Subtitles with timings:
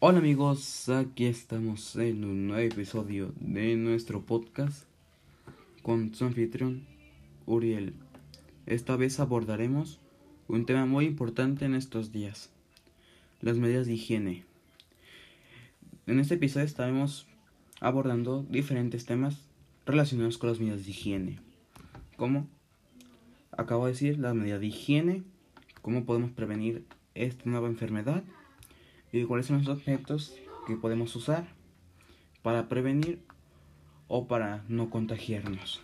[0.00, 4.84] Hola amigos, aquí estamos en un nuevo episodio de nuestro podcast
[5.82, 6.84] con su anfitrión
[7.46, 7.94] Uriel.
[8.66, 10.00] Esta vez abordaremos
[10.48, 12.50] un tema muy importante en estos días,
[13.40, 14.44] las medidas de higiene.
[16.08, 17.28] En este episodio estaremos
[17.80, 19.40] abordando diferentes temas
[19.86, 21.38] relacionados con las medidas de higiene,
[22.16, 22.48] como
[23.52, 25.22] acabo de decir, las medidas de higiene,
[25.80, 28.24] cómo podemos prevenir esta nueva enfermedad
[29.20, 30.34] y cuáles son los objetos
[30.66, 31.46] que podemos usar
[32.42, 33.22] para prevenir
[34.08, 35.82] o para no contagiarnos.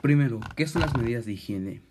[0.00, 1.82] Primero, ¿qué son las medidas de higiene?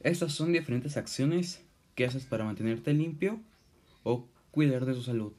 [0.00, 1.62] Estas son diferentes acciones
[1.94, 3.40] que haces para mantenerte limpio
[4.02, 5.32] o cuidar de tu salud.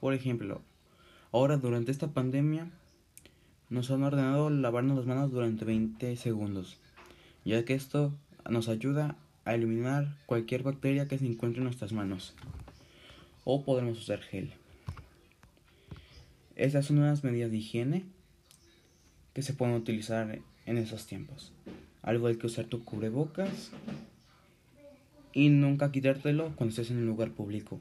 [0.00, 0.62] Por ejemplo,
[1.32, 2.70] ahora durante esta pandemia
[3.68, 6.78] nos han ordenado lavarnos las manos durante 20 segundos,
[7.44, 8.16] ya que esto
[8.50, 12.34] nos ayuda a eliminar cualquier bacteria que se encuentre en nuestras manos.
[13.44, 14.52] O podemos usar gel.
[16.56, 18.04] Estas son unas medidas de higiene
[19.34, 21.52] que se pueden utilizar en esos tiempos.
[22.02, 23.70] Algo hay que usar tu cubrebocas
[25.32, 27.78] y nunca quitártelo cuando estés en un lugar público,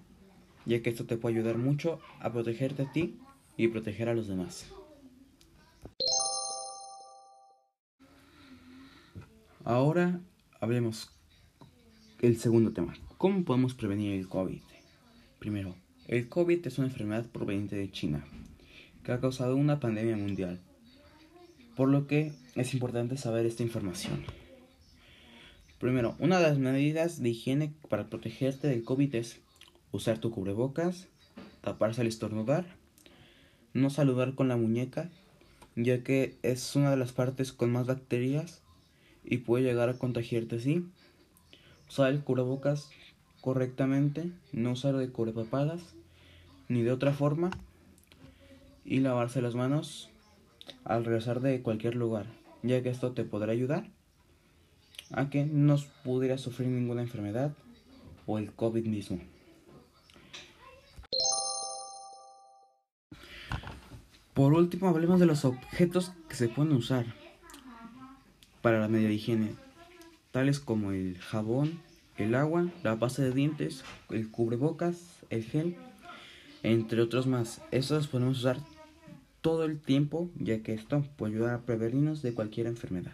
[0.66, 3.18] ya que esto te puede ayudar mucho a protegerte a ti
[3.56, 4.68] y proteger a los demás.
[9.64, 10.20] Ahora
[10.66, 11.12] hablemos
[12.24, 12.96] el segundo tema.
[13.20, 14.62] ¿Cómo podemos prevenir el COVID?
[15.38, 15.76] Primero,
[16.08, 18.26] el COVID es una enfermedad proveniente de China
[19.04, 20.60] que ha causado una pandemia mundial,
[21.76, 24.24] por lo que es importante saber esta información.
[25.80, 29.42] Primero, una de las medidas de higiene para protegerte del COVID es
[29.92, 31.10] usar tu cubrebocas,
[31.62, 32.66] taparse al estornudar,
[33.76, 35.12] no saludar con la muñeca,
[35.76, 38.65] ya que es una de las partes con más bacterias
[39.26, 40.86] y puede llegar a contagiarte así.
[41.90, 42.90] Usar el cubrebocas
[43.42, 45.82] correctamente, no usar de cubrepapadas
[46.68, 47.52] ni de otra forma
[48.84, 50.10] y lavarse las manos
[50.84, 52.26] al regresar de cualquier lugar,
[52.64, 53.90] ya que esto te podrá ayudar
[55.12, 57.54] a que no pudieras sufrir ninguna enfermedad
[58.26, 59.20] o el COVID mismo.
[64.34, 67.06] Por último, hablemos de los objetos que se pueden usar
[68.66, 69.52] para la media higiene,
[70.32, 71.80] tales como el jabón,
[72.18, 75.76] el agua, la pasta de dientes, el cubrebocas, el gel,
[76.64, 77.62] entre otros más.
[77.70, 78.58] Estos podemos usar
[79.42, 83.14] todo el tiempo, ya que esto puede ayudar a prevenirnos de cualquier enfermedad.